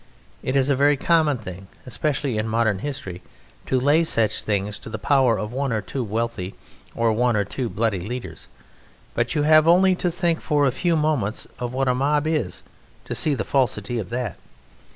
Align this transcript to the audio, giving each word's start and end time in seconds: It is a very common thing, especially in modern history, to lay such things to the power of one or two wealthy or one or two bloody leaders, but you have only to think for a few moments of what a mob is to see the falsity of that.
It 0.41 0.55
is 0.55 0.67
a 0.71 0.75
very 0.75 0.97
common 0.97 1.37
thing, 1.37 1.67
especially 1.85 2.39
in 2.39 2.47
modern 2.47 2.79
history, 2.79 3.21
to 3.67 3.79
lay 3.79 4.03
such 4.03 4.41
things 4.41 4.79
to 4.79 4.89
the 4.89 4.97
power 4.97 5.37
of 5.37 5.53
one 5.53 5.71
or 5.71 5.79
two 5.79 6.03
wealthy 6.03 6.55
or 6.95 7.11
one 7.13 7.35
or 7.35 7.45
two 7.45 7.69
bloody 7.69 7.99
leaders, 7.99 8.47
but 9.13 9.35
you 9.35 9.43
have 9.43 9.67
only 9.67 9.93
to 9.97 10.09
think 10.09 10.41
for 10.41 10.65
a 10.65 10.71
few 10.71 10.95
moments 10.97 11.45
of 11.59 11.71
what 11.75 11.87
a 11.87 11.93
mob 11.93 12.25
is 12.25 12.63
to 13.05 13.13
see 13.13 13.35
the 13.35 13.43
falsity 13.43 13.99
of 13.99 14.09
that. 14.09 14.37